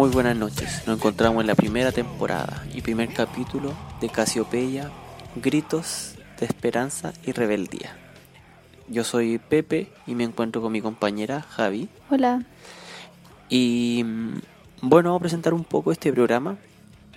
Muy 0.00 0.08
buenas 0.08 0.34
noches, 0.34 0.82
nos 0.86 0.96
encontramos 0.96 1.42
en 1.42 1.46
la 1.46 1.54
primera 1.54 1.92
temporada 1.92 2.64
y 2.72 2.80
primer 2.80 3.12
capítulo 3.12 3.74
de 4.00 4.08
Casiopeya, 4.08 4.90
Gritos 5.36 6.14
de 6.38 6.46
Esperanza 6.46 7.12
y 7.22 7.32
Rebeldía. 7.32 7.98
Yo 8.88 9.04
soy 9.04 9.36
Pepe 9.36 9.88
y 10.06 10.14
me 10.14 10.24
encuentro 10.24 10.62
con 10.62 10.72
mi 10.72 10.80
compañera 10.80 11.42
Javi 11.42 11.90
Hola. 12.08 12.42
y 13.50 14.02
mm, 14.02 14.40
bueno, 14.80 15.10
vamos 15.10 15.20
a 15.20 15.24
presentar 15.24 15.52
un 15.52 15.64
poco 15.64 15.92
este 15.92 16.10
programa 16.14 16.56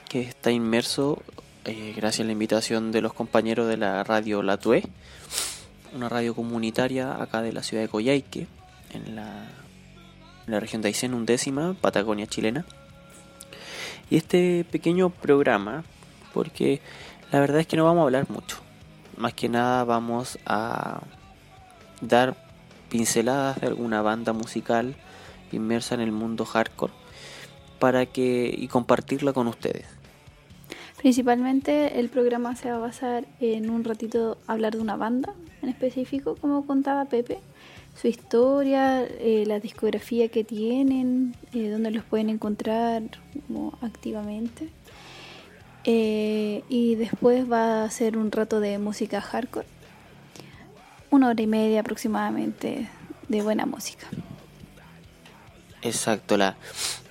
que 0.09 0.19
está 0.19 0.51
inmerso 0.51 1.23
eh, 1.63 1.93
gracias 1.95 2.25
a 2.25 2.27
la 2.27 2.33
invitación 2.33 2.91
de 2.91 2.99
los 2.99 3.13
compañeros 3.13 3.69
de 3.69 3.77
la 3.77 4.03
radio 4.03 4.43
Latue, 4.43 4.83
una 5.95 6.09
radio 6.09 6.35
comunitaria 6.35 7.15
acá 7.23 7.41
de 7.41 7.53
la 7.53 7.63
ciudad 7.63 7.81
de 7.81 7.87
Coyhaique, 7.87 8.45
en 8.91 9.15
la, 9.15 9.47
la 10.47 10.59
región 10.59 10.81
de 10.81 10.89
Aysén, 10.89 11.13
undécima, 11.13 11.75
Patagonia 11.79 12.27
chilena. 12.27 12.65
Y 14.09 14.17
este 14.17 14.65
pequeño 14.69 15.09
programa, 15.09 15.83
porque 16.33 16.81
la 17.31 17.39
verdad 17.39 17.61
es 17.61 17.67
que 17.67 17.77
no 17.77 17.85
vamos 17.85 18.01
a 18.01 18.03
hablar 18.03 18.29
mucho, 18.29 18.57
más 19.17 19.33
que 19.33 19.49
nada 19.49 19.83
vamos 19.83 20.37
a 20.45 21.01
dar 22.01 22.35
pinceladas 22.89 23.61
de 23.61 23.67
alguna 23.67 24.01
banda 24.01 24.33
musical 24.33 24.95
inmersa 25.55 25.95
en 25.95 26.01
el 26.01 26.11
mundo 26.11 26.45
hardcore 26.45 26.93
para 27.79 28.05
que 28.05 28.53
y 28.57 28.67
compartirla 28.67 29.33
con 29.33 29.47
ustedes. 29.47 29.85
Principalmente 30.97 31.99
el 31.99 32.09
programa 32.09 32.55
se 32.55 32.69
va 32.69 32.77
a 32.77 32.79
basar 32.79 33.25
en 33.41 33.69
un 33.69 33.83
ratito 33.83 34.37
hablar 34.47 34.73
de 34.73 34.79
una 34.79 34.95
banda 34.95 35.33
en 35.61 35.69
específico, 35.69 36.35
como 36.39 36.65
contaba 36.65 37.05
Pepe, 37.05 37.39
su 37.99 38.07
historia, 38.07 39.03
eh, 39.03 39.43
la 39.47 39.59
discografía 39.59 40.27
que 40.29 40.43
tienen, 40.43 41.35
eh, 41.53 41.69
dónde 41.69 41.91
los 41.91 42.03
pueden 42.03 42.29
encontrar 42.29 43.03
activamente. 43.81 44.69
Eh, 45.85 46.63
y 46.69 46.95
después 46.95 47.51
va 47.51 47.83
a 47.83 47.91
ser 47.91 48.17
un 48.17 48.31
rato 48.31 48.59
de 48.59 48.77
música 48.79 49.19
hardcore, 49.21 49.67
una 51.11 51.27
hora 51.27 51.41
y 51.41 51.47
media 51.47 51.81
aproximadamente 51.81 52.89
de 53.27 53.41
buena 53.41 53.65
música. 53.65 54.07
Exacto, 55.81 56.37
la 56.37 56.55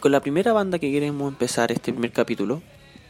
con 0.00 0.12
la 0.12 0.20
primera 0.20 0.52
banda 0.52 0.78
que 0.78 0.90
queremos 0.90 1.30
empezar 1.30 1.70
este 1.72 1.92
primer 1.92 2.12
capítulo, 2.12 2.62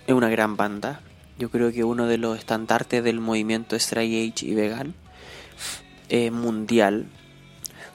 es 0.06 0.14
una 0.14 0.28
gran 0.28 0.56
banda. 0.56 1.00
Yo 1.38 1.50
creo 1.50 1.72
que 1.72 1.84
uno 1.84 2.06
de 2.06 2.18
los 2.18 2.38
estandartes 2.38 3.02
del 3.02 3.20
movimiento 3.20 3.78
Stray 3.78 4.28
Age 4.28 4.46
y 4.46 4.54
Vegan 4.54 4.94
eh, 6.08 6.30
mundial 6.30 7.06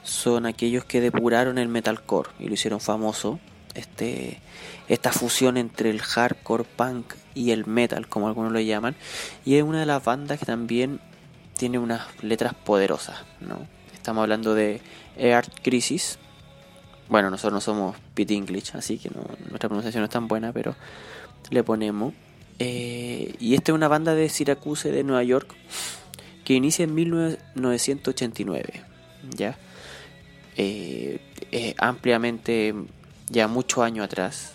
son 0.02 0.46
aquellos 0.46 0.84
que 0.84 1.00
depuraron 1.00 1.58
el 1.58 1.68
metalcore 1.68 2.30
y 2.38 2.48
lo 2.48 2.54
hicieron 2.54 2.80
famoso. 2.80 3.38
Este, 3.74 4.40
esta 4.88 5.12
fusión 5.12 5.56
entre 5.56 5.90
el 5.90 6.00
hardcore 6.00 6.64
punk 6.64 7.14
y 7.34 7.52
el 7.52 7.66
metal, 7.66 8.08
como 8.08 8.26
algunos 8.26 8.50
lo 8.50 8.58
llaman, 8.58 8.96
y 9.44 9.54
es 9.54 9.62
una 9.62 9.80
de 9.80 9.86
las 9.86 10.02
bandas 10.02 10.40
que 10.40 10.46
también 10.46 10.98
tiene 11.56 11.78
unas 11.78 12.02
letras 12.22 12.54
poderosas, 12.54 13.20
¿no? 13.40 13.58
Estamos 13.92 14.22
hablando 14.22 14.54
de 14.54 14.80
Earth 15.16 15.52
Crisis. 15.62 16.18
Bueno, 17.08 17.30
nosotros 17.30 17.52
no 17.54 17.60
somos 17.60 17.96
Pete 18.14 18.34
English, 18.34 18.72
así 18.74 18.98
que 18.98 19.08
no- 19.10 19.24
nuestra 19.48 19.68
pronunciación 19.68 20.02
no 20.02 20.06
es 20.06 20.10
tan 20.10 20.28
buena, 20.28 20.52
pero 20.52 20.74
le 21.50 21.62
ponemos. 21.64 22.12
Eh, 22.58 23.34
y 23.38 23.54
esta 23.54 23.72
es 23.72 23.76
una 23.76 23.88
banda 23.88 24.14
de 24.14 24.28
Syracuse 24.28 24.90
de 24.90 25.04
Nueva 25.04 25.22
York 25.22 25.54
que 26.44 26.54
inicia 26.54 26.84
en 26.84 26.94
1989, 26.94 28.82
¿ya? 29.36 29.56
Eh, 30.56 31.20
eh, 31.52 31.74
ampliamente 31.78 32.74
ya 33.30 33.46
muchos 33.46 33.84
años 33.84 34.04
atrás 34.04 34.54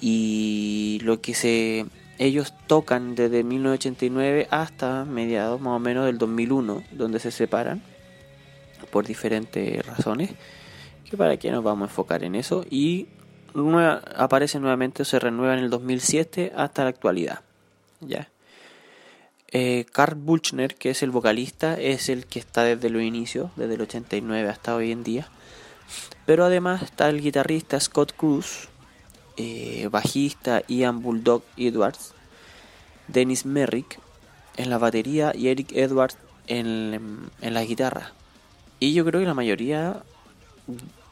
y 0.00 1.00
lo 1.02 1.20
que 1.20 1.34
se 1.34 1.86
ellos 2.18 2.52
tocan 2.66 3.14
desde 3.14 3.44
1989 3.44 4.46
hasta 4.50 5.04
mediados 5.04 5.60
más 5.60 5.74
o 5.74 5.78
menos 5.78 6.04
del 6.06 6.18
2001 6.18 6.82
donde 6.92 7.18
se 7.20 7.30
separan 7.30 7.80
por 8.90 9.06
diferentes 9.06 9.84
razones 9.86 10.30
que 11.08 11.16
para 11.16 11.36
qué 11.36 11.50
nos 11.50 11.64
vamos 11.64 11.88
a 11.88 11.90
enfocar 11.90 12.24
en 12.24 12.34
eso 12.34 12.64
y 12.70 13.08
aparece 14.16 14.60
nuevamente 14.60 15.04
se 15.04 15.18
renueva 15.18 15.54
en 15.54 15.64
el 15.64 15.70
2007 15.70 16.52
hasta 16.54 16.84
la 16.84 16.90
actualidad 16.90 17.40
ya 18.00 18.28
eh, 19.50 19.86
Karl 19.92 20.14
Buchner, 20.14 20.74
que 20.74 20.90
es 20.90 21.02
el 21.02 21.10
vocalista, 21.10 21.74
es 21.74 22.10
el 22.10 22.26
que 22.26 22.38
está 22.38 22.64
desde 22.64 22.90
los 22.90 23.02
inicios, 23.02 23.50
desde 23.56 23.74
el 23.74 23.80
89 23.80 24.48
hasta 24.48 24.74
hoy 24.74 24.92
en 24.92 25.02
día. 25.02 25.28
Pero 26.26 26.44
además 26.44 26.82
está 26.82 27.08
el 27.08 27.22
guitarrista 27.22 27.80
Scott 27.80 28.12
Cruz, 28.14 28.68
eh, 29.38 29.88
bajista 29.90 30.62
Ian 30.68 31.00
Bulldog 31.00 31.42
Edwards, 31.56 32.12
Dennis 33.06 33.46
Merrick 33.46 33.98
en 34.56 34.68
la 34.68 34.76
batería 34.76 35.32
y 35.34 35.48
Eric 35.48 35.72
Edwards 35.72 36.18
en, 36.46 37.30
en 37.40 37.54
la 37.54 37.64
guitarra. 37.64 38.12
Y 38.80 38.92
yo 38.92 39.04
creo 39.06 39.20
que 39.20 39.26
la 39.26 39.34
mayoría 39.34 40.02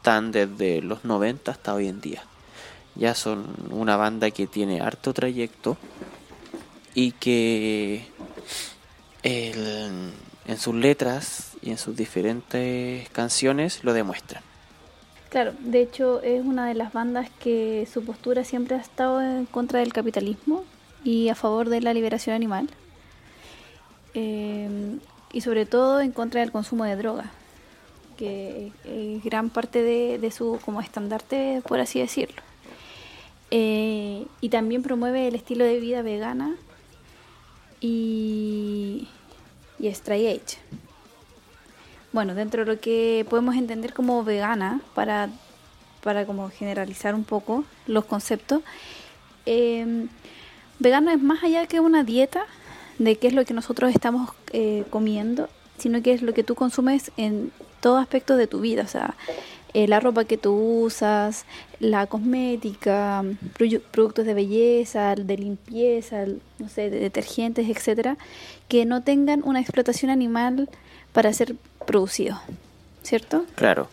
están 0.07 0.31
desde 0.31 0.81
los 0.81 1.03
90 1.03 1.51
hasta 1.51 1.73
hoy 1.73 1.89
en 1.89 1.99
día. 1.99 2.23
Ya 2.95 3.13
son 3.13 3.45
una 3.71 3.97
banda 3.97 4.31
que 4.31 4.47
tiene 4.47 4.79
harto 4.79 5.13
trayecto 5.13 5.75
y 6.95 7.11
que 7.11 8.05
el- 9.21 10.13
en 10.47 10.57
sus 10.57 10.73
letras 10.75 11.57
y 11.61 11.71
en 11.71 11.77
sus 11.77 11.97
diferentes 11.97 13.09
canciones 13.09 13.83
lo 13.83 13.91
demuestran. 13.91 14.41
Claro, 15.29 15.51
de 15.59 15.81
hecho 15.81 16.21
es 16.21 16.41
una 16.45 16.65
de 16.67 16.75
las 16.75 16.93
bandas 16.93 17.29
que 17.43 17.85
su 17.91 18.05
postura 18.05 18.45
siempre 18.45 18.77
ha 18.77 18.79
estado 18.79 19.21
en 19.21 19.45
contra 19.45 19.79
del 19.81 19.91
capitalismo 19.91 20.63
y 21.03 21.27
a 21.27 21.35
favor 21.35 21.67
de 21.67 21.81
la 21.81 21.93
liberación 21.93 22.33
animal. 22.33 22.69
Eh, 24.13 24.69
y 25.33 25.41
sobre 25.41 25.65
todo 25.65 25.99
en 25.99 26.13
contra 26.13 26.39
del 26.39 26.53
consumo 26.53 26.85
de 26.85 26.95
drogas, 26.95 27.27
que 28.17 28.71
es 28.83 29.23
gran 29.23 29.49
parte 29.49 29.81
de, 29.81 30.17
de 30.19 30.31
su 30.31 30.59
como 30.65 30.81
estandarte, 30.81 31.61
por 31.67 31.79
así 31.79 31.99
decirlo. 31.99 32.41
Eh, 33.49 34.25
y 34.41 34.49
también 34.49 34.83
promueve 34.83 35.27
el 35.27 35.35
estilo 35.35 35.63
de 35.63 35.79
vida 35.79 36.01
vegana 36.01 36.55
y, 37.79 39.07
y 39.79 39.93
Stray 39.93 40.27
Age. 40.27 40.57
Bueno, 42.11 42.35
dentro 42.35 42.65
de 42.65 42.73
lo 42.73 42.79
que 42.81 43.25
podemos 43.29 43.55
entender 43.55 43.93
como 43.93 44.23
vegana, 44.23 44.81
para, 44.95 45.29
para 46.03 46.25
como 46.25 46.49
generalizar 46.49 47.15
un 47.15 47.23
poco 47.23 47.63
los 47.85 48.05
conceptos, 48.05 48.61
eh, 49.45 50.07
vegano 50.79 51.11
es 51.11 51.21
más 51.21 51.43
allá 51.43 51.67
que 51.67 51.79
una 51.79 52.03
dieta 52.03 52.45
de 52.97 53.15
qué 53.17 53.27
es 53.27 53.33
lo 53.33 53.45
que 53.45 53.53
nosotros 53.53 53.93
estamos 53.93 54.31
eh, 54.51 54.83
comiendo, 54.89 55.47
sino 55.77 56.01
que 56.01 56.13
es 56.13 56.21
lo 56.21 56.33
que 56.33 56.43
tú 56.43 56.55
consumes 56.55 57.11
en 57.17 57.51
todo 57.81 57.97
aspecto 57.97 58.37
de 58.37 58.47
tu 58.47 58.59
vida, 58.61 58.83
o 58.83 58.87
sea, 58.87 59.15
eh, 59.73 59.87
la 59.87 59.99
ropa 59.99 60.25
que 60.25 60.37
tú 60.37 60.53
usas, 60.85 61.45
la 61.79 62.07
cosmética, 62.07 63.23
produ- 63.57 63.81
productos 63.91 64.25
de 64.25 64.33
belleza, 64.33 65.15
de 65.15 65.37
limpieza, 65.37 66.25
no 66.57 66.69
sé, 66.69 66.89
de 66.89 66.99
detergentes, 66.99 67.69
etcétera, 67.69 68.17
que 68.67 68.85
no 68.85 69.03
tengan 69.03 69.41
una 69.43 69.59
explotación 69.59 70.09
animal 70.09 70.69
para 71.13 71.31
ser 71.33 71.55
producidos, 71.85 72.39
¿cierto? 73.03 73.45
Claro, 73.55 73.89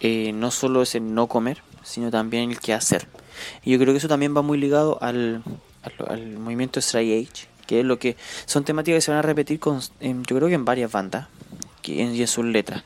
eh, 0.00 0.32
no 0.32 0.50
solo 0.50 0.82
es 0.82 0.94
el 0.94 1.12
no 1.14 1.26
comer, 1.26 1.62
sino 1.82 2.10
también 2.10 2.50
el 2.50 2.60
qué 2.60 2.72
hacer. 2.72 3.06
Y 3.64 3.72
yo 3.72 3.78
creo 3.78 3.92
que 3.92 3.98
eso 3.98 4.08
también 4.08 4.34
va 4.36 4.42
muy 4.42 4.58
ligado 4.58 4.98
al, 5.02 5.42
al, 6.08 6.38
movimiento 6.38 6.80
Stray 6.80 7.22
Age, 7.24 7.46
que 7.66 7.80
es 7.80 7.84
lo 7.86 7.98
que 7.98 8.16
son 8.46 8.64
temáticas 8.64 8.98
que 8.98 9.00
se 9.02 9.10
van 9.10 9.18
a 9.18 9.22
repetir 9.22 9.58
con, 9.60 9.80
yo 10.00 10.36
creo 10.36 10.48
que 10.48 10.54
en 10.54 10.64
varias 10.64 10.90
bandas 10.90 11.28
que, 11.80 12.02
en, 12.02 12.26
sus 12.26 12.44
letras. 12.44 12.84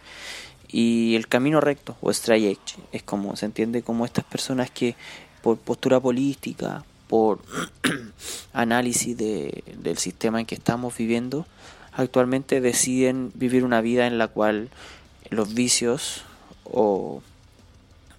Y 0.69 1.14
el 1.14 1.29
camino 1.29 1.61
recto, 1.61 1.96
o 2.00 2.12
Stray 2.12 2.46
Age, 2.49 2.82
es 2.93 3.02
como 3.02 3.37
se 3.37 3.46
entiende 3.46 3.82
como 3.82 4.05
estas 4.05 4.25
personas 4.25 4.70
que 4.70 4.96
por 5.43 5.58
postura 5.58 6.00
política, 6.00 6.85
por 7.06 7.41
análisis 8.52 9.17
de, 9.17 9.62
del 9.79 9.99
sistema 9.99 10.41
en 10.41 10.46
que 10.46 10.55
estamos 10.55 10.96
viviendo, 10.96 11.46
actualmente 11.93 12.61
deciden 12.61 13.31
vivir 13.35 13.64
una 13.64 13.81
vida 13.81 14.06
en 14.06 14.19
la 14.19 14.29
cual 14.29 14.70
los 15.31 15.55
vicios, 15.55 16.23
o 16.64 17.23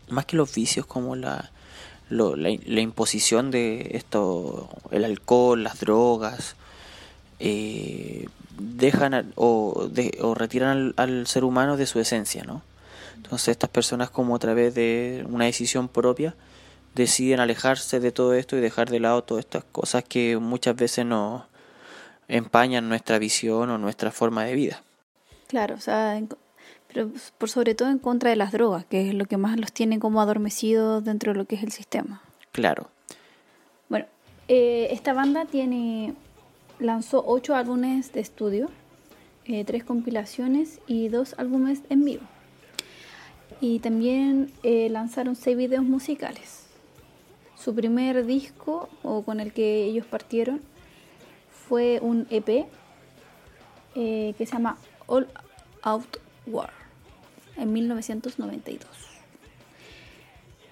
más 0.10 0.26
que 0.26 0.38
los 0.38 0.54
vicios, 0.54 0.86
como 0.86 1.16
la, 1.16 1.52
la, 2.10 2.36
la 2.36 2.80
imposición 2.82 3.52
de 3.52 3.92
esto, 3.94 4.70
el 4.92 5.04
alcohol, 5.04 5.64
las 5.64 5.80
drogas, 5.80 6.56
eh, 7.40 8.28
dejan 8.58 9.34
o, 9.36 9.88
de- 9.92 10.18
o 10.22 10.34
retiran 10.36 10.70
al, 10.70 10.94
al 10.98 11.28
ser 11.28 11.44
humano 11.44 11.78
de 11.78 11.86
su 11.86 12.00
esencia, 12.00 12.44
¿no? 12.44 12.62
Entonces 13.16 13.50
estas 13.50 13.70
personas 13.70 14.10
como 14.10 14.36
a 14.36 14.40
través 14.40 14.76
de 14.76 15.26
una 15.30 15.46
decisión 15.46 15.88
propia 15.88 16.36
deciden 16.94 17.40
alejarse 17.40 18.00
de 18.00 18.12
todo 18.12 18.34
esto 18.36 18.56
y 18.56 18.62
dejar 18.62 18.90
de 18.90 19.00
lado 19.00 19.24
todas 19.24 19.44
estas 19.46 19.64
cosas 19.66 20.04
que 20.04 20.38
muchas 20.38 20.76
veces 20.76 21.06
nos 21.06 21.44
empañan 22.28 22.88
nuestra 22.90 23.20
visión 23.20 23.70
o 23.70 23.78
nuestra 23.78 24.12
forma 24.12 24.46
de 24.46 24.56
vida. 24.56 24.84
Claro, 25.48 25.76
o 25.76 25.80
sea, 25.80 26.20
pero 26.92 27.10
por 27.38 27.50
sobre 27.50 27.76
todo 27.76 27.90
en 27.90 28.00
contra 28.00 28.30
de 28.30 28.36
las 28.36 28.52
drogas, 28.52 28.86
que 28.86 29.08
es 29.10 29.14
lo 29.14 29.26
que 29.26 29.38
más 29.38 29.60
los 29.60 29.72
tiene 29.74 30.00
como 30.00 30.22
adormecidos 30.22 31.04
dentro 31.04 31.34
de 31.34 31.38
lo 31.40 31.46
que 31.46 31.56
es 31.56 31.64
el 31.64 31.72
sistema. 31.72 32.22
Claro, 32.52 32.90
Bueno, 33.90 34.06
eh, 34.48 34.88
esta 34.92 35.14
banda 35.14 35.46
tiene 35.46 36.14
lanzó 36.80 37.24
ocho 37.26 37.56
álbumes 37.56 38.12
de 38.14 38.20
estudio, 38.20 38.70
eh, 39.46 39.64
tres 39.64 39.84
compilaciones 39.84 40.80
y 40.88 41.10
dos 41.10 41.36
álbumes 41.38 41.82
en 41.90 42.04
vivo. 42.04 42.24
Y 43.62 43.80
también 43.80 44.52
eh, 44.64 44.90
lanzaron 44.90 45.36
seis 45.36 45.56
videos 45.56 45.84
musicales. 45.84 46.64
Su 47.56 47.74
primer 47.74 48.26
disco, 48.26 48.90
o 49.04 49.24
con 49.24 49.40
el 49.40 49.54
que 49.54 49.86
ellos 49.86 50.06
partieron, 50.06 50.62
fue 51.68 52.00
un 52.02 52.28
EP 52.30 52.68
eh, 53.96 54.34
que 54.38 54.46
se 54.46 54.52
llama 54.52 54.78
All 55.08 55.28
Out 55.84 56.18
War 56.48 56.72
en 57.58 57.72
1992. 57.72 58.90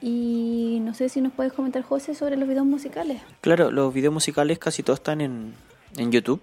Y 0.01 0.79
no 0.81 0.93
sé 0.93 1.07
si 1.07 1.21
nos 1.21 1.31
puedes 1.31 1.53
comentar, 1.53 1.81
José, 1.81 2.13
sobre 2.13 2.35
los 2.35 2.49
videos 2.49 2.65
musicales. 2.65 3.21
Claro, 3.39 3.71
los 3.71 3.93
videos 3.93 4.13
musicales 4.13 4.59
casi 4.59 4.83
todos 4.83 4.99
están 4.99 5.21
en, 5.21 5.53
en 5.97 6.11
YouTube. 6.11 6.41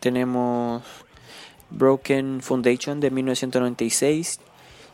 Tenemos 0.00 0.82
Broken 1.70 2.40
Foundation 2.42 3.00
de 3.00 3.10
1996, 3.10 4.40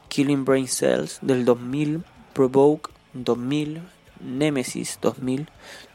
Killing 0.08 0.44
Brain 0.44 0.68
Cells 0.68 1.18
del 1.22 1.44
2000, 1.44 2.04
Provoke 2.32 2.90
2000, 3.14 3.82
Nemesis 4.20 4.98
2000, 5.00 5.48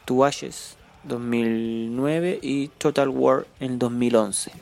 To 0.04 0.24
Ashes 0.24 0.76
2009 1.04 2.38
y 2.42 2.68
Total 2.68 3.08
War 3.08 3.46
en 3.60 3.78
2011. 3.78 4.52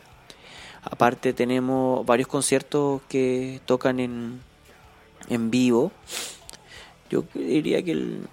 Aparte 0.82 1.32
tenemos 1.32 2.04
varios 2.04 2.28
conciertos 2.28 3.00
que 3.08 3.60
tocan 3.64 4.00
en, 4.00 4.40
en 5.28 5.50
vivo. 5.50 5.92
Yo 7.10 7.24
diría 7.34 7.82
que 7.82 7.92
el, 7.92 8.26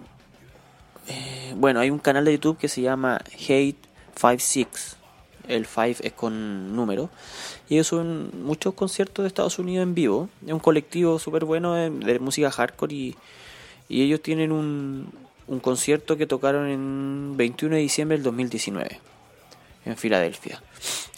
eh, 1.08 1.54
bueno, 1.56 1.80
hay 1.80 1.90
un 1.90 2.00
canal 2.00 2.26
de 2.26 2.34
YouTube 2.34 2.58
que 2.58 2.68
se 2.68 2.82
llama 2.82 3.22
Hate 3.48 3.91
56. 4.22 4.98
El 5.48 5.66
5 5.66 6.04
es 6.04 6.14
con 6.14 6.76
número. 6.76 7.10
Y 7.68 7.76
ellos 7.76 7.88
suben 7.88 8.30
muchos 8.44 8.74
conciertos 8.74 9.24
de 9.24 9.28
Estados 9.28 9.58
Unidos 9.60 9.84
en 9.84 9.96
vivo. 9.96 10.30
Es 10.46 10.54
un 10.54 10.60
colectivo 10.60 11.18
súper 11.20 11.46
bueno 11.46 11.74
de, 11.74 11.90
de 11.90 12.20
música 12.20 12.52
hardcore 12.52 12.94
y, 12.94 13.16
y 13.90 14.04
ellos 14.04 14.22
tienen 14.22 14.52
un, 14.52 15.12
un 15.48 15.60
concierto 15.60 16.16
que 16.16 16.28
tocaron 16.28 16.68
en 16.70 17.34
21 17.38 17.76
de 17.76 17.82
diciembre 17.82 18.18
del 18.18 18.24
2019 18.24 19.00
en 19.86 19.98
Filadelfia. 19.98 20.62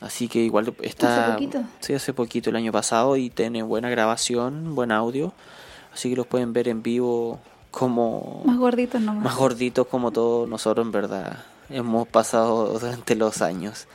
Así 0.01 0.27
que 0.27 0.39
igual 0.39 0.73
está... 0.81 1.25
¿Hace 1.25 1.33
poquito? 1.33 1.63
Sí, 1.81 1.93
hace 1.93 2.13
poquito, 2.13 2.49
el 2.49 2.55
año 2.55 2.71
pasado, 2.71 3.17
y 3.17 3.29
tiene 3.29 3.61
buena 3.61 3.89
grabación, 3.89 4.73
buen 4.73 4.91
audio. 4.91 5.33
Así 5.93 6.09
que 6.09 6.15
los 6.15 6.27
pueden 6.27 6.53
ver 6.53 6.67
en 6.69 6.81
vivo 6.81 7.39
como 7.71 8.41
Más 8.45 8.57
gorditos 8.57 9.01
nomás. 9.01 9.23
más 9.23 9.35
gorditos 9.35 9.87
como 9.87 10.11
todos 10.11 10.47
nosotros 10.47 10.85
en 10.85 10.91
verdad 10.91 11.43
hemos 11.73 12.07
pasado 12.07 12.77
durante 12.79 13.15
los 13.15 13.41
años, 13.41 13.87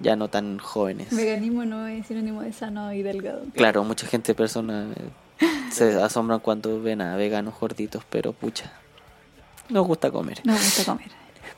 ya 0.00 0.16
no 0.16 0.28
tan 0.28 0.58
jóvenes. 0.58 1.14
Veganismo 1.14 1.64
no 1.64 1.86
es 1.86 2.06
sinónimo 2.06 2.42
de 2.42 2.52
sano 2.52 2.92
y 2.92 3.02
delgado. 3.02 3.42
Claro, 3.54 3.84
mucha 3.84 4.06
gente, 4.06 4.34
personas 4.34 4.96
eh, 4.96 5.48
se 5.70 6.00
asombran 6.02 6.40
cuando 6.40 6.80
ven 6.82 7.00
a 7.00 7.16
veganos 7.16 7.54
gorditos, 7.58 8.04
pero 8.08 8.32
pucha, 8.32 8.72
nos 9.68 9.86
gusta 9.86 10.10
comer. 10.10 10.40
Nos 10.44 10.56
gusta 10.62 10.84
comer. 10.84 11.08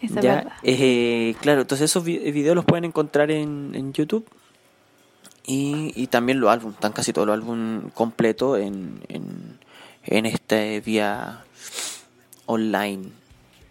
Esa 0.01 0.19
es 0.21 0.25
Ya, 0.25 0.35
verdad. 0.37 0.53
eh, 0.63 1.35
claro, 1.41 1.63
entonces 1.63 1.91
esos 1.91 2.05
vi- 2.05 2.19
videos 2.31 2.57
los 2.57 2.65
pueden 2.65 2.85
encontrar 2.85 3.31
en, 3.31 3.73
en 3.75 3.93
YouTube 3.93 4.27
y, 5.47 5.93
y 5.95 6.07
también 6.09 6.41
los 6.41 6.51
álbumes, 6.51 6.75
están 6.77 6.93
casi 6.93 7.13
todos 7.13 7.27
los 7.27 7.35
álbumes 7.35 7.93
completos 7.93 8.59
en, 8.61 9.01
en, 9.09 9.59
en 10.05 10.27
este 10.27 10.81
vía 10.81 11.45
online. 12.47 13.11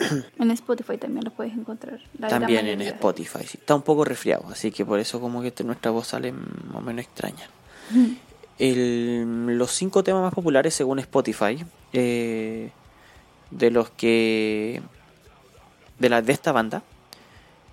En 0.40 0.52
Spotify 0.52 0.98
también 0.98 1.24
los 1.26 1.34
puedes 1.34 1.54
encontrar. 1.54 2.00
la 2.20 2.28
También 2.28 2.68
en. 2.68 2.82
Spotify. 2.82 3.40
sí. 3.48 3.58
Está 3.60 3.76
un 3.76 3.82
poco 3.84 4.04
resfriado, 4.06 4.46
así 4.50 4.72
que 4.72 4.86
por 4.86 5.00
eso 5.00 5.20
como 5.22 5.42
que 5.42 5.54
nuestra 5.64 5.92
voz 5.92 6.08
sale 6.08 6.32
más 6.32 6.76
o 6.76 6.82
menos 6.82 7.06
extraña. 7.06 7.48
El- 8.60 9.58
los 9.58 9.72
cinco 9.72 10.04
temas 10.04 10.22
más 10.22 10.34
populares 10.34 10.74
según 10.76 11.00
Spotify, 11.00 11.66
eh, 11.92 12.70
de 13.52 13.72
los 13.72 13.90
que... 13.90 14.82
De, 16.00 16.10
la, 16.10 16.22
de 16.22 16.34
esta 16.34 16.52
banda, 16.52 16.84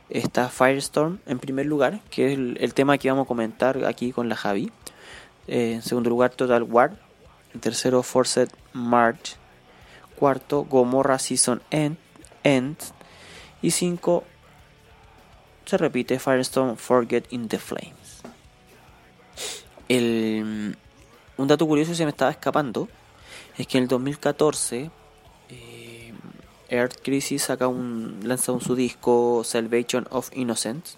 está 0.09 0.49
Firestorm 0.49 1.19
en 1.27 1.39
primer 1.39 1.67
lugar, 1.67 2.01
que 2.11 2.27
es 2.27 2.33
el, 2.39 2.57
el 2.61 2.75
tema 2.75 2.97
que 2.99 3.11
vamos 3.11 3.25
a 3.25 3.29
comentar 3.29 3.85
aquí 3.85 4.13
con 4.13 4.29
la 4.29 4.37
Javi. 4.37 4.71
Eh, 5.49 5.73
en 5.75 5.83
segundo 5.83 6.11
lugar, 6.11 6.31
Total 6.31 6.63
War. 6.63 6.97
En 7.55 7.61
tercero, 7.61 8.03
Forced 8.03 8.49
March. 8.73 9.37
Cuarto, 10.17 10.65
Gomorra 10.65 11.19
Season 11.19 11.61
End. 11.71 11.97
End. 12.45 12.77
Y 13.63 13.71
5 13.71 14.25
se 15.67 15.77
repite 15.77 16.19
Firestone 16.19 16.77
Forget 16.77 17.33
in 17.33 17.49
the 17.49 17.59
Flames. 17.59 18.23
El, 19.89 20.77
un 21.37 21.49
dato 21.49 21.67
curioso 21.67 21.95
se 21.95 22.05
me 22.05 22.11
estaba 22.11 22.31
escapando 22.31 22.89
es 23.57 23.67
que 23.67 23.79
en 23.79 23.85
el 23.85 23.89
2014 23.89 24.91
eh, 25.51 26.15
Earth 26.69 27.03
Crisis 27.03 27.43
saca 27.43 27.69
un, 27.69 28.21
lanza 28.23 28.53
un 28.53 28.61
su 28.61 28.75
disco 28.75 29.43
Salvation 29.45 30.07
of 30.11 30.31
Innocence, 30.35 30.97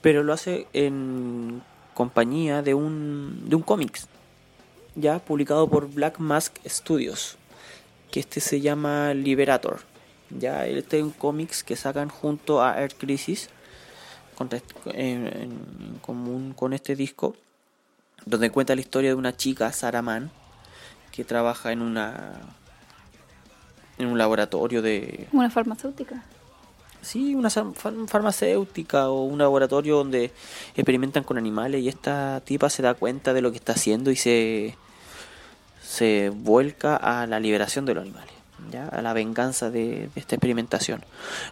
pero 0.00 0.22
lo 0.22 0.32
hace 0.32 0.66
en 0.72 1.62
compañía 1.94 2.62
de 2.62 2.74
un, 2.74 3.42
de 3.48 3.56
un 3.56 3.62
cómics 3.62 4.08
ya 4.94 5.18
publicado 5.18 5.68
por 5.68 5.88
Black 5.88 6.18
Mask 6.18 6.56
Studios. 6.66 7.36
que 8.10 8.20
este 8.20 8.40
se 8.40 8.60
llama 8.60 9.14
Liberator. 9.14 9.80
Ya, 10.38 10.66
este 10.66 10.98
es 10.98 11.04
un 11.04 11.10
cómics 11.10 11.62
que 11.62 11.76
sacan 11.76 12.08
junto 12.08 12.62
a 12.62 12.80
Earth 12.80 12.96
Crisis 12.98 13.48
en, 14.86 15.26
en 15.26 15.98
común 16.00 16.52
con 16.54 16.72
este 16.72 16.96
disco, 16.96 17.36
donde 18.26 18.50
cuenta 18.50 18.74
la 18.74 18.80
historia 18.80 19.10
de 19.10 19.14
una 19.14 19.36
chica, 19.36 19.72
Sarah 19.72 20.02
Mann, 20.02 20.30
que 21.12 21.24
trabaja 21.24 21.72
en 21.72 21.82
una 21.82 22.40
en 23.98 24.06
un 24.06 24.18
laboratorio 24.18 24.82
de 24.82 25.28
Una 25.32 25.50
farmacéutica. 25.50 26.24
sí, 27.02 27.34
una 27.34 27.50
farmacéutica 27.50 29.10
o 29.10 29.24
un 29.24 29.38
laboratorio 29.38 29.96
donde 29.96 30.32
experimentan 30.74 31.24
con 31.24 31.38
animales 31.38 31.82
y 31.82 31.88
esta 31.88 32.40
tipa 32.44 32.70
se 32.70 32.82
da 32.82 32.94
cuenta 32.94 33.32
de 33.32 33.42
lo 33.42 33.50
que 33.52 33.58
está 33.58 33.72
haciendo 33.72 34.10
y 34.10 34.16
se 34.16 34.76
se 35.82 36.30
vuelca 36.34 36.96
a 36.96 37.26
la 37.26 37.38
liberación 37.38 37.84
de 37.84 37.94
los 37.94 38.02
animales, 38.02 38.32
ya, 38.70 38.86
a 38.88 39.02
la 39.02 39.12
venganza 39.12 39.70
de, 39.70 40.08
de 40.14 40.20
esta 40.20 40.36
experimentación. 40.36 41.04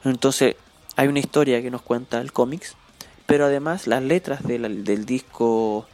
Entonces, 0.05 0.57
hay 0.97 1.09
una 1.09 1.19
historia 1.21 1.63
que 1.63 1.71
nos 1.71 1.83
cuenta 1.83 2.21
el 2.21 2.33
cómics, 2.33 2.75
pero 3.27 3.47
además 3.47 3.87
las 3.87 4.03
letras 4.03 4.43
de 4.43 4.59
la- 4.59 4.69
del 4.69 5.07
disco 5.07 5.87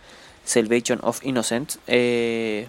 Salvation 0.44 1.00
of 1.02 1.24
Innocence 1.24 1.78
eh, 1.86 2.68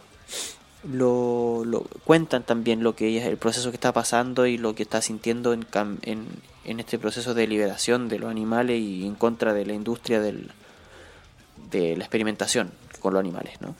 lo, 0.91 1.63
lo- 1.65 1.83
cuentan 2.05 2.43
también 2.43 2.83
lo 2.83 2.95
que 2.95 3.07
ella, 3.07 3.25
el 3.27 3.37
proceso 3.37 3.69
que 3.71 3.75
está 3.77 3.93
pasando 3.93 4.45
y 4.45 4.57
lo 4.57 4.75
que 4.75 4.83
está 4.83 5.01
sintiendo 5.01 5.53
en, 5.53 5.65
en, 6.03 6.25
en 6.65 6.79
este 6.79 6.97
proceso 6.99 7.33
de 7.33 7.47
liberación 7.47 8.07
de 8.09 8.19
los 8.19 8.29
animales 8.29 8.79
y 8.79 9.05
en 9.05 9.15
contra 9.15 9.53
de 9.53 9.65
la 9.65 9.73
industria 9.73 10.19
del, 10.21 10.51
de 11.71 11.95
la 11.97 12.03
experimentación 12.03 12.71
con 12.99 13.13
los 13.13 13.19
animales, 13.19 13.59
¿no? 13.61 13.75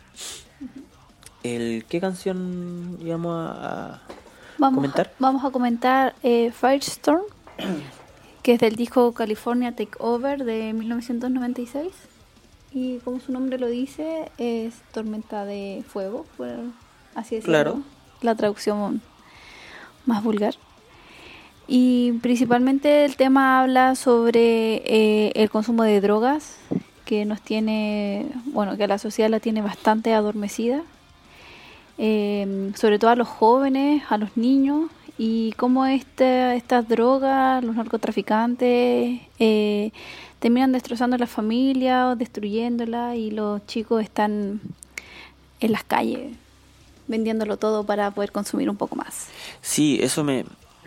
El, 1.43 1.85
¿Qué 1.87 1.99
canción 2.01 2.97
íbamos 3.01 3.35
a 3.57 4.01
Vamos, 4.57 4.77
comentar? 4.77 5.07
A, 5.07 5.11
vamos 5.19 5.45
a 5.45 5.51
comentar 5.51 6.15
eh, 6.23 6.51
Firestorm, 6.51 7.21
que 8.43 8.53
es 8.53 8.59
del 8.59 8.75
disco 8.75 9.13
California 9.13 9.75
Takeover 9.75 10.43
de 10.43 10.73
1996. 10.73 11.91
Y 12.71 12.97
como 12.99 13.19
su 13.19 13.31
nombre 13.31 13.57
lo 13.59 13.67
dice, 13.67 14.31
es 14.37 14.75
Tormenta 14.91 15.45
de 15.45 15.83
Fuego, 15.87 16.25
por 16.37 16.49
así 17.15 17.35
decirlo. 17.35 17.53
Claro. 17.53 17.81
La 18.21 18.35
traducción 18.35 19.01
más 20.05 20.23
vulgar. 20.23 20.55
Y 21.67 22.13
principalmente 22.21 23.05
el 23.05 23.15
tema 23.15 23.61
habla 23.61 23.95
sobre 23.95 24.75
eh, 24.85 25.31
el 25.35 25.49
consumo 25.49 25.83
de 25.83 26.01
drogas, 26.01 26.57
que 27.05 27.25
nos 27.25 27.41
tiene, 27.41 28.27
bueno, 28.45 28.75
que 28.75 28.85
a 28.85 28.87
la 28.87 28.97
sociedad 28.97 29.29
la 29.29 29.39
tiene 29.39 29.61
bastante 29.61 30.13
adormecida 30.13 30.83
eh, 31.97 32.71
sobre 32.75 32.99
todo 32.99 33.11
a 33.11 33.15
los 33.15 33.27
jóvenes, 33.27 34.03
a 34.09 34.17
los 34.17 34.35
niños, 34.37 34.89
y 35.17 35.53
cómo 35.53 35.85
este, 35.85 36.55
estas 36.55 36.87
drogas, 36.87 37.63
los 37.63 37.75
narcotraficantes, 37.75 39.19
eh, 39.39 39.91
terminan 40.39 40.71
destrozando 40.71 41.17
la 41.17 41.27
familia 41.27 42.09
o 42.09 42.15
destruyéndola, 42.15 43.15
y 43.15 43.31
los 43.31 43.65
chicos 43.65 44.03
están 44.03 44.61
en 45.59 45.71
las 45.71 45.83
calles 45.83 46.33
vendiéndolo 47.07 47.57
todo 47.57 47.83
para 47.85 48.11
poder 48.11 48.31
consumir 48.31 48.69
un 48.69 48.75
poco 48.75 48.95
más. 48.95 49.27
Sí, 49.61 49.97
eso 50.01 50.23
me. 50.23 50.45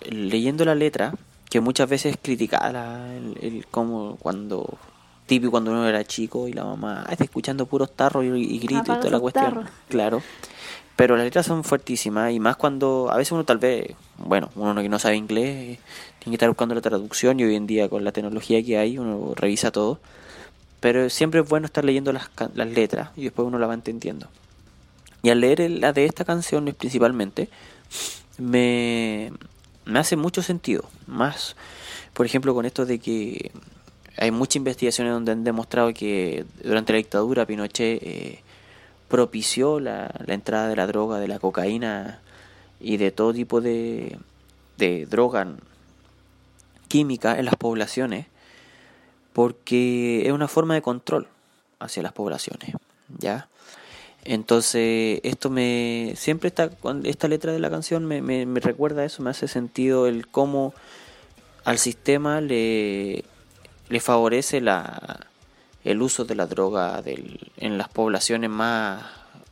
Leyendo 0.09 0.65
la 0.65 0.75
letra, 0.75 1.15
que 1.49 1.61
muchas 1.61 1.89
veces 1.89 2.13
es 2.15 2.19
criticada, 2.23 3.15
el, 3.17 3.37
el 3.43 3.67
como 3.67 4.17
cuando. 4.17 4.79
Típico 5.27 5.53
cuando 5.53 5.71
uno 5.71 5.87
era 5.87 6.03
chico 6.05 6.49
y 6.49 6.53
la 6.53 6.65
mamá 6.65 7.05
"Ah, 7.07 7.13
está 7.13 7.23
escuchando 7.23 7.65
puros 7.65 7.93
tarros 7.95 8.25
y, 8.25 8.29
y 8.29 8.59
gritos 8.59 8.97
y 8.97 8.99
toda 9.01 9.11
la 9.11 9.21
cuestión. 9.21 9.45
tarros. 9.45 9.67
Claro. 9.89 10.23
Pero 11.01 11.17
las 11.17 11.25
letras 11.25 11.47
son 11.47 11.65
fuertísimas 11.65 12.31
y 12.31 12.41
más 12.41 12.57
cuando 12.57 13.09
a 13.11 13.17
veces 13.17 13.33
uno 13.33 13.45
tal 13.45 13.57
vez, 13.57 13.97
bueno, 14.19 14.51
uno 14.55 14.83
que 14.83 14.89
no 14.91 14.99
sabe 14.99 15.17
inglés, 15.17 15.79
tiene 16.19 16.33
que 16.33 16.35
estar 16.35 16.51
buscando 16.51 16.75
la 16.75 16.83
traducción 16.83 17.41
y 17.41 17.45
hoy 17.45 17.57
en 17.57 17.67
día 17.67 17.89
con 17.89 18.05
la 18.05 18.13
tecnología 18.13 18.63
que 18.63 18.77
hay 18.77 18.99
uno 18.99 19.33
revisa 19.35 19.71
todo. 19.71 19.99
Pero 20.81 21.09
siempre 21.09 21.41
es 21.41 21.49
bueno 21.49 21.65
estar 21.65 21.87
leyendo 21.87 22.13
las, 22.13 22.29
las 22.53 22.69
letras 22.69 23.13
y 23.17 23.23
después 23.25 23.49
uno 23.49 23.59
la 23.59 23.67
va 23.67 23.73
entendiendo. 23.73 24.29
Y 25.23 25.31
al 25.31 25.41
leer 25.41 25.71
la 25.71 25.95
de 25.95 26.05
esta 26.05 26.27
canción 26.27 26.67
principalmente, 26.79 27.49
me, 28.37 29.33
me 29.87 30.01
hace 30.01 30.17
mucho 30.17 30.43
sentido. 30.43 30.85
Más, 31.07 31.57
por 32.13 32.27
ejemplo, 32.27 32.53
con 32.53 32.67
esto 32.67 32.85
de 32.85 32.99
que 32.99 33.53
hay 34.19 34.33
muchas 34.33 34.57
investigaciones 34.57 35.15
donde 35.15 35.33
han 35.33 35.45
demostrado 35.45 35.95
que 35.95 36.45
durante 36.63 36.93
la 36.93 36.99
dictadura 36.99 37.47
Pinochet 37.47 38.03
eh, 38.03 38.43
propició 39.11 39.81
la, 39.81 40.11
la 40.25 40.35
entrada 40.35 40.69
de 40.69 40.77
la 40.77 40.87
droga, 40.87 41.19
de 41.19 41.29
la 41.29 41.39
cocaína 41.39 42.21
y 42.81 42.97
de 42.97 43.11
todo 43.11 43.35
tipo 43.35 43.61
de, 43.61 44.19
de 44.79 45.05
droga 45.05 45.47
química 46.89 47.39
en 47.39 47.45
las 47.45 47.57
poblaciones 47.57 48.27
porque 49.33 50.27
es 50.27 50.33
una 50.33 50.49
forma 50.49 50.75
de 50.75 50.83
control 50.83 51.29
hacia 51.79 52.03
las 52.03 52.13
poblaciones, 52.13 52.75
¿ya? 53.19 53.49
Entonces, 54.25 55.21
esto 55.23 55.51
me. 55.51 56.13
Siempre 56.17 56.49
está. 56.49 56.71
Esta 57.05 57.29
letra 57.29 57.53
de 57.53 57.59
la 57.59 57.71
canción 57.71 58.05
me, 58.05 58.21
me, 58.21 58.45
me 58.45 58.61
recuerda 58.61 59.05
eso, 59.05 59.23
me 59.23 59.31
hace 59.31 59.49
sentido 59.49 60.07
el 60.07 60.27
cómo 60.27 60.75
al 61.65 61.79
sistema 61.79 62.41
le, 62.41 63.25
le 63.89 64.01
favorece 64.01 64.61
la, 64.61 65.27
el 65.85 66.03
uso 66.03 66.25
de 66.25 66.35
la 66.35 66.47
droga 66.47 67.01
del, 67.03 67.39
en 67.57 67.79
las 67.79 67.89
poblaciones 67.89 68.51
más, 68.51 69.03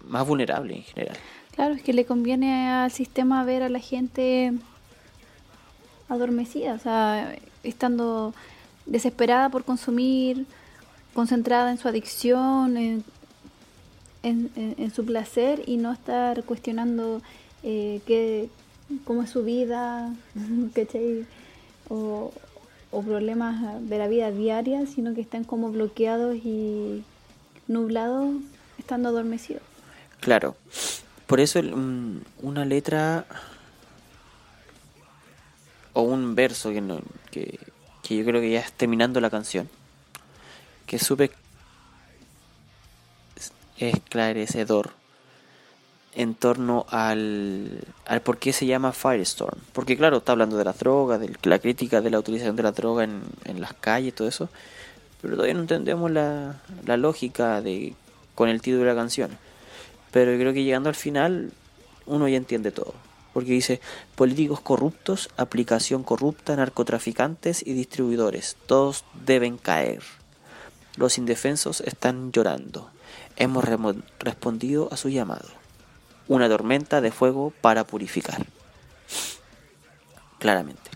más 0.06 0.26
vulnerables 0.26 0.78
en 0.78 0.82
general. 0.84 1.16
Claro, 1.54 1.74
es 1.74 1.82
que 1.82 1.92
le 1.92 2.04
conviene 2.04 2.68
al 2.70 2.90
sistema 2.92 3.44
ver 3.44 3.62
a 3.62 3.68
la 3.68 3.80
gente 3.80 4.52
adormecida, 6.08 6.74
o 6.74 6.78
sea, 6.78 7.36
estando 7.62 8.32
desesperada 8.86 9.48
por 9.50 9.64
consumir, 9.64 10.46
concentrada 11.14 11.70
en 11.70 11.78
su 11.78 11.88
adicción, 11.88 12.76
en, 12.76 13.04
en- 14.22 14.90
su 14.94 15.04
placer 15.04 15.62
y 15.66 15.76
no 15.76 15.92
estar 15.92 16.44
cuestionando 16.44 17.20
eh, 17.62 18.00
qué, 18.06 18.48
cómo 19.04 19.22
es 19.22 19.30
su 19.30 19.42
vida, 19.44 20.12
¿cachai? 20.74 21.26
O, 21.90 22.32
o 22.90 23.02
problemas 23.02 23.82
de 23.88 23.98
la 23.98 24.08
vida 24.08 24.30
diaria, 24.30 24.86
sino 24.86 25.14
que 25.14 25.20
están 25.20 25.44
como 25.44 25.70
bloqueados 25.70 26.36
y 26.36 27.04
nublados 27.66 28.36
estando 28.78 29.10
adormecidos. 29.10 29.62
Claro. 30.20 30.56
Por 31.26 31.40
eso 31.40 31.58
un- 31.74 32.24
una 32.40 32.64
letra 32.64 33.26
o 35.92 36.02
un 36.02 36.34
verso 36.34 36.70
que, 36.70 36.80
no- 36.80 37.02
que, 37.30 37.58
yo 38.16 38.24
creo 38.24 38.40
que 38.40 38.50
ya 38.50 38.60
es 38.60 38.72
terminando 38.72 39.20
la 39.20 39.28
canción, 39.30 39.68
que 40.86 40.96
es 40.96 41.02
esclarecedor 43.78 44.90
en 46.18 46.34
torno 46.34 46.84
al, 46.90 47.84
al 48.04 48.22
por 48.22 48.38
qué 48.38 48.52
se 48.52 48.66
llama 48.66 48.90
Firestorm. 48.90 49.60
Porque 49.72 49.96
claro, 49.96 50.16
está 50.16 50.32
hablando 50.32 50.56
de 50.56 50.64
las 50.64 50.76
drogas, 50.76 51.20
de 51.20 51.30
la 51.44 51.60
crítica 51.60 52.00
de 52.00 52.10
la 52.10 52.18
utilización 52.18 52.56
de 52.56 52.64
la 52.64 52.72
droga 52.72 53.04
en, 53.04 53.22
en 53.44 53.60
las 53.60 53.72
calles, 53.74 54.16
todo 54.16 54.26
eso. 54.26 54.48
Pero 55.22 55.34
todavía 55.34 55.54
no 55.54 55.60
entendemos 55.60 56.10
la, 56.10 56.60
la 56.84 56.96
lógica 56.96 57.62
de 57.62 57.94
con 58.34 58.48
el 58.48 58.60
título 58.60 58.82
de 58.82 58.88
la 58.88 58.96
canción. 58.96 59.30
Pero 60.10 60.32
yo 60.32 60.38
creo 60.38 60.52
que 60.52 60.64
llegando 60.64 60.88
al 60.88 60.96
final 60.96 61.52
uno 62.06 62.26
ya 62.26 62.36
entiende 62.36 62.72
todo. 62.72 62.94
Porque 63.32 63.52
dice, 63.52 63.80
políticos 64.16 64.60
corruptos, 64.60 65.30
aplicación 65.36 66.02
corrupta, 66.02 66.56
narcotraficantes 66.56 67.64
y 67.64 67.74
distribuidores, 67.74 68.56
todos 68.66 69.04
deben 69.24 69.56
caer. 69.56 70.02
Los 70.96 71.16
indefensos 71.16 71.80
están 71.80 72.32
llorando. 72.32 72.90
Hemos 73.36 73.64
respondido 74.18 74.88
a 74.90 74.96
su 74.96 75.10
llamado. 75.10 75.57
Una 76.28 76.48
tormenta 76.48 77.00
de 77.00 77.10
fuego 77.10 77.52
para 77.60 77.84
purificar. 77.84 78.46
Claramente. 80.38 80.90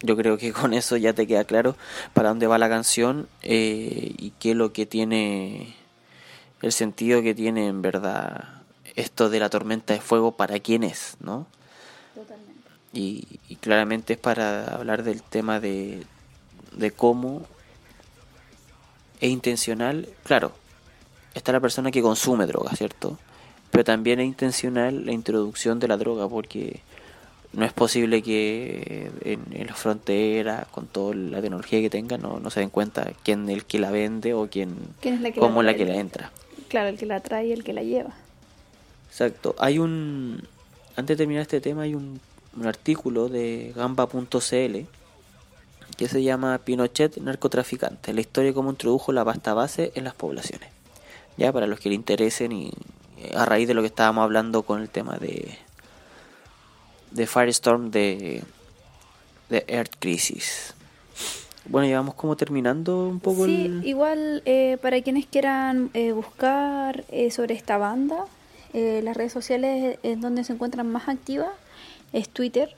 Yo 0.00 0.16
creo 0.16 0.38
que 0.38 0.52
con 0.52 0.74
eso 0.74 0.96
ya 0.96 1.12
te 1.12 1.26
queda 1.26 1.44
claro 1.44 1.76
para 2.12 2.28
dónde 2.28 2.46
va 2.46 2.58
la 2.58 2.68
canción 2.68 3.28
eh, 3.42 4.14
y 4.18 4.30
qué 4.38 4.50
es 4.50 4.56
lo 4.56 4.72
que 4.72 4.86
tiene 4.86 5.74
el 6.62 6.72
sentido 6.72 7.22
que 7.22 7.34
tiene 7.34 7.66
en 7.66 7.82
verdad 7.82 8.62
esto 8.96 9.28
de 9.28 9.40
la 9.40 9.50
tormenta 9.50 9.92
de 9.94 10.00
fuego 10.00 10.32
para 10.32 10.58
quién 10.60 10.84
es, 10.84 11.16
¿no? 11.20 11.46
Y, 12.92 13.40
y 13.48 13.56
claramente 13.56 14.12
es 14.12 14.18
para 14.18 14.74
hablar 14.74 15.02
del 15.02 15.22
tema 15.22 15.58
de, 15.58 16.06
de 16.72 16.90
cómo 16.92 17.46
es 19.20 19.30
intencional, 19.30 20.08
claro, 20.22 20.52
está 21.34 21.50
la 21.52 21.60
persona 21.60 21.90
que 21.90 22.02
consume 22.02 22.46
droga, 22.46 22.72
¿cierto? 22.76 23.18
Pero 23.74 23.82
también 23.82 24.20
es 24.20 24.26
intencional 24.26 25.04
la 25.04 25.10
introducción 25.10 25.80
de 25.80 25.88
la 25.88 25.96
droga 25.96 26.28
porque 26.28 26.78
no 27.52 27.64
es 27.64 27.72
posible 27.72 28.22
que 28.22 29.10
en, 29.24 29.40
en 29.50 29.66
la 29.66 29.74
frontera, 29.74 30.68
con 30.70 30.86
toda 30.86 31.12
la 31.16 31.40
tecnología 31.40 31.80
que 31.80 31.90
tenga, 31.90 32.16
no, 32.16 32.38
no 32.38 32.50
se 32.50 32.60
den 32.60 32.70
cuenta 32.70 33.10
quién 33.24 33.48
es 33.48 33.56
el 33.56 33.64
que 33.64 33.80
la 33.80 33.90
vende 33.90 34.32
o 34.32 34.46
quién, 34.48 34.76
¿Quién 35.00 35.14
es 35.16 35.20
la 35.22 35.32
que 35.32 35.40
cómo 35.40 35.60
la 35.64 35.72
la 35.72 35.76
que 35.76 35.84
trae? 35.84 35.96
la 35.96 36.00
entra. 36.00 36.30
Claro, 36.68 36.88
el 36.88 36.96
que 36.96 37.06
la 37.06 37.18
trae 37.18 37.48
y 37.48 37.52
el 37.52 37.64
que 37.64 37.72
la 37.72 37.82
lleva. 37.82 38.14
Exacto. 39.08 39.56
Hay 39.58 39.80
un 39.80 40.46
antes 40.94 41.16
de 41.16 41.22
terminar 41.22 41.42
este 41.42 41.60
tema 41.60 41.82
hay 41.82 41.96
un, 41.96 42.20
un 42.56 42.66
artículo 42.68 43.28
de 43.28 43.72
gamba.cl 43.74 44.78
que 45.96 46.08
se 46.08 46.22
llama 46.22 46.58
Pinochet 46.58 47.16
narcotraficante, 47.16 48.12
la 48.12 48.20
historia 48.20 48.50
de 48.50 48.54
cómo 48.54 48.70
introdujo 48.70 49.10
la 49.10 49.24
pasta 49.24 49.52
base 49.52 49.90
en 49.96 50.04
las 50.04 50.14
poblaciones. 50.14 50.70
Ya 51.36 51.52
para 51.52 51.66
los 51.66 51.80
que 51.80 51.88
le 51.88 51.96
interesen 51.96 52.52
y 52.52 52.70
a 53.34 53.44
raíz 53.44 53.68
de 53.68 53.74
lo 53.74 53.80
que 53.82 53.86
estábamos 53.88 54.22
hablando 54.24 54.62
con 54.62 54.80
el 54.80 54.88
tema 54.88 55.16
de 55.18 55.56
de 57.10 57.26
Firestorm 57.26 57.90
de 57.90 58.42
de 59.48 59.64
Earth 59.68 59.94
Crisis. 59.98 60.74
Bueno, 61.66 61.88
ya 61.88 61.96
vamos 61.96 62.14
como 62.14 62.36
terminando 62.36 63.08
un 63.08 63.20
poco 63.20 63.46
Sí, 63.46 63.66
el... 63.66 63.86
igual 63.86 64.42
eh, 64.44 64.76
para 64.82 65.00
quienes 65.02 65.26
quieran 65.26 65.90
eh, 65.94 66.12
buscar 66.12 67.04
eh, 67.10 67.30
sobre 67.30 67.54
esta 67.54 67.78
banda, 67.78 68.24
eh, 68.74 69.00
las 69.02 69.16
redes 69.16 69.32
sociales 69.32 69.98
en 70.02 70.20
donde 70.20 70.44
se 70.44 70.52
encuentran 70.52 70.90
más 70.90 71.08
activas 71.08 71.48
es 72.12 72.28
Twitter. 72.28 72.74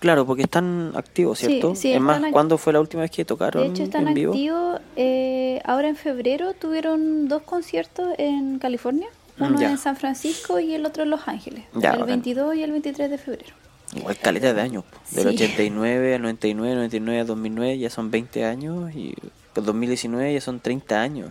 Claro, 0.00 0.26
porque 0.26 0.42
están 0.42 0.92
activos, 0.94 1.38
Sí, 1.38 1.46
¿cierto? 1.46 1.74
sí, 1.74 1.92
es 1.92 2.00
más, 2.00 2.20
¿cuándo 2.30 2.58
fue 2.58 2.74
la 2.74 2.80
última 2.80 3.02
vez 3.02 3.10
que 3.10 3.24
tocaron 3.24 3.62
De 3.62 3.68
hecho, 3.70 3.84
están 3.84 4.06
en 4.08 4.14
vivo? 4.14 4.32
activos. 4.32 4.80
eh, 4.96 5.60
ahora 5.64 5.88
en 5.88 5.96
febrero 5.96 6.52
tuvieron 6.52 7.28
dos 7.28 7.42
conciertos 7.42 8.08
en 8.18 8.58
California. 8.58 9.08
Uno 9.38 9.60
ya. 9.60 9.70
en 9.70 9.78
San 9.78 9.96
Francisco 9.96 10.58
y 10.60 10.74
el 10.74 10.86
otro 10.86 11.02
en 11.02 11.10
Los 11.10 11.28
Ángeles. 11.28 11.64
Ya, 11.74 11.90
el 11.90 12.00
bacán. 12.00 12.06
22 12.22 12.54
y 12.56 12.62
el 12.62 12.70
23 12.72 13.10
de 13.10 13.18
febrero. 13.18 13.54
Igual 13.94 14.16
caleta 14.18 14.52
de 14.54 14.60
años. 14.60 14.84
po. 14.84 14.98
Del 15.12 15.28
Sí. 15.28 15.34
89 15.34 16.14
al 16.16 16.22
99, 16.22 16.74
99 16.74 17.20
al 17.20 17.26
2009 17.26 17.78
ya 17.78 17.90
son 17.90 18.10
20 18.10 18.44
años 18.44 18.92
y 18.94 19.14
el 19.54 19.64
2019 19.64 20.32
ya 20.34 20.40
son 20.40 20.60
30 20.60 21.00
años. 21.00 21.30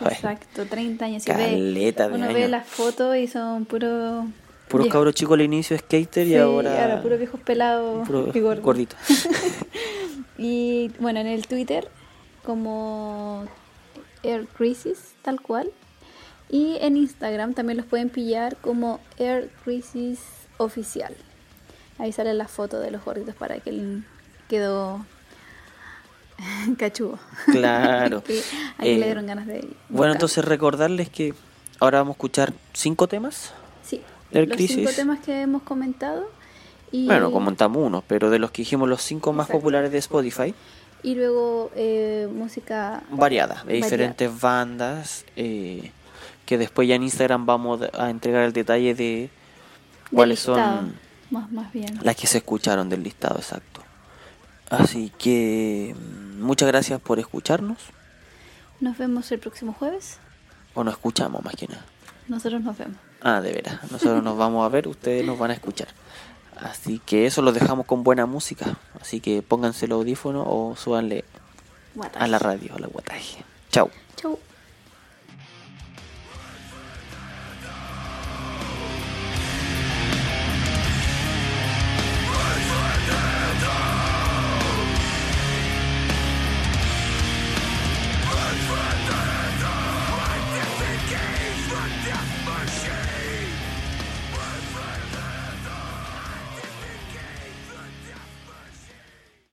Exacto, 0.00 0.66
30 0.66 1.04
años. 1.06 1.24
Ve- 1.24 1.32
Caleta 1.32 2.08
de 2.08 2.14
uno 2.14 2.24
años. 2.24 2.34
ve 2.34 2.48
las 2.48 2.66
fotos 2.66 3.16
y 3.16 3.26
son 3.28 3.64
puros. 3.64 4.26
Puros 4.68 4.88
cabros 4.88 5.14
chicos 5.14 5.34
al 5.34 5.42
inicio 5.42 5.78
skater 5.78 6.26
y 6.26 6.30
Sí, 6.30 6.36
ahora, 6.36 7.00
puros 7.02 7.18
viejos 7.18 7.38
pelados 7.40 8.06
puro 8.06 8.30
y 8.34 8.40
gordos. 8.40 8.64
gordito. 8.64 8.96
Y 10.36 10.90
bueno, 10.98 11.20
en 11.20 11.28
el 11.28 11.46
Twitter 11.46 11.88
como 12.44 13.44
Air 14.22 14.46
Crisis, 14.48 15.14
tal 15.22 15.40
cual. 15.40 15.70
Y 16.50 16.76
en 16.80 16.96
Instagram 16.96 17.54
también 17.54 17.76
los 17.78 17.86
pueden 17.86 18.10
pillar 18.10 18.56
como 18.56 19.00
Air 19.18 19.50
Crisis 19.64 20.20
Oficial. 20.58 21.14
Ahí 21.98 22.12
sale 22.12 22.34
la 22.34 22.48
foto 22.48 22.80
de 22.80 22.90
los 22.90 23.04
gorditos 23.04 23.34
para 23.34 23.58
que 23.60 23.70
el- 23.70 24.04
quedó 24.48 25.04
cachudo. 26.78 27.18
Claro. 27.46 28.22
Que 28.26 28.42
ahí 28.78 28.90
Eh, 28.90 28.98
le 28.98 29.06
dieron 29.06 29.26
ganas 29.26 29.46
de. 29.46 29.60
Bueno, 29.60 29.76
buscar. 29.88 30.10
entonces 30.12 30.44
recordarles 30.44 31.08
que 31.08 31.34
ahora 31.80 31.98
vamos 31.98 32.12
a 32.12 32.16
escuchar 32.16 32.52
cinco 32.72 33.06
temas. 33.08 33.52
Sí, 33.82 34.02
Air 34.32 34.48
los 34.48 34.56
Crisis. 34.56 34.76
cinco 34.76 34.90
temas 34.94 35.20
que 35.20 35.40
hemos 35.42 35.62
comentado. 35.62 36.28
Y, 36.92 37.06
Bueno, 37.06 37.32
comentamos 37.32 37.78
unos, 37.84 38.04
pero 38.06 38.30
de 38.30 38.38
los 38.38 38.50
que 38.52 38.62
dijimos 38.62 38.88
los 38.88 39.02
cinco 39.02 39.32
más 39.32 39.46
Exacto. 39.46 39.58
populares 39.60 39.90
de 39.90 39.98
Spotify, 39.98 40.54
y 41.02 41.16
luego 41.16 41.70
eh, 41.74 42.28
música 42.32 43.02
variada, 43.10 43.54
de 43.56 43.60
Variada. 43.62 43.84
diferentes 43.84 44.40
bandas, 44.40 45.24
eh, 45.34 45.90
que 46.46 46.58
después 46.58 46.86
ya 46.88 46.94
en 46.94 47.02
Instagram 47.02 47.46
vamos 47.46 47.80
a 47.98 48.10
entregar 48.10 48.42
el 48.44 48.52
detalle 48.52 48.94
de 48.94 49.04
del 49.04 49.30
cuáles 50.12 50.46
listado, 50.46 50.76
son 50.78 50.94
Más, 51.30 51.50
más 51.50 51.72
bien. 51.72 51.98
las 52.02 52.16
que 52.16 52.26
se 52.26 52.38
escucharon 52.38 52.88
del 52.88 53.02
listado 53.02 53.36
exacto. 53.36 53.82
Así 54.70 55.10
que 55.18 55.94
mm, 55.98 56.42
muchas 56.42 56.68
gracias 56.68 57.00
por 57.00 57.18
escucharnos, 57.18 57.78
Nos 58.80 58.98
vemos 58.98 59.30
el 59.32 59.38
próximo 59.38 59.72
jueves. 59.72 60.18
o 60.74 60.82
nos 60.84 60.94
escuchamos 60.94 61.42
más 61.44 61.54
que 61.54 61.66
nada. 61.68 61.84
Nosotros 62.28 62.62
nos 62.62 62.76
vemos. 62.78 62.96
Ah, 63.20 63.40
de 63.40 63.52
veras, 63.52 63.90
nosotros 63.90 64.22
nos 64.22 64.36
vamos 64.36 64.64
a 64.64 64.68
ver, 64.68 64.88
ustedes 64.88 65.24
nos 65.24 65.38
van 65.38 65.50
a 65.50 65.54
escuchar. 65.54 65.88
Así 66.56 67.00
que 67.04 67.26
eso 67.26 67.42
lo 67.42 67.52
dejamos 67.52 67.84
con 67.86 68.04
buena 68.04 68.26
música, 68.26 68.76
así 69.00 69.20
que 69.20 69.42
pónganse 69.42 69.86
el 69.86 69.92
audífono 69.92 70.42
o 70.46 70.76
súbanle 70.76 71.24
a 72.18 72.26
la 72.26 72.38
radio, 72.38 72.74
a 72.76 72.78
la 72.78 72.86
guataje. 72.86 73.42
Chao. 73.70 73.90
Chau. 74.16 74.38